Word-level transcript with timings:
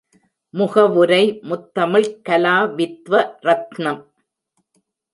முகவுரை 0.53 1.21
முத்தமிழ்க் 1.49 2.19
கலா 2.21 2.57
வித்வ 2.77 3.13
ரத்னம். 3.45 4.01